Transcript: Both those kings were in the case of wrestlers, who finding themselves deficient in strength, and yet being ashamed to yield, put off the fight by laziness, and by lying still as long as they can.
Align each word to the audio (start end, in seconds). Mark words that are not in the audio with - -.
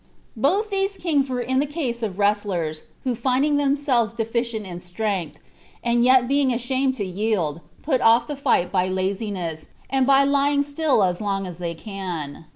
Both 0.35 0.71
those 0.71 0.97
kings 0.97 1.29
were 1.29 1.41
in 1.41 1.59
the 1.59 1.67
case 1.67 2.01
of 2.01 2.17
wrestlers, 2.17 2.85
who 3.03 3.13
finding 3.13 3.57
themselves 3.57 4.13
deficient 4.13 4.65
in 4.65 4.79
strength, 4.79 5.37
and 5.83 6.03
yet 6.03 6.27
being 6.27 6.51
ashamed 6.51 6.95
to 6.95 7.05
yield, 7.05 7.61
put 7.83 8.01
off 8.01 8.25
the 8.25 8.35
fight 8.35 8.71
by 8.71 8.87
laziness, 8.87 9.67
and 9.91 10.07
by 10.07 10.23
lying 10.23 10.63
still 10.63 11.03
as 11.03 11.21
long 11.21 11.45
as 11.45 11.59
they 11.59 11.75
can. 11.75 12.45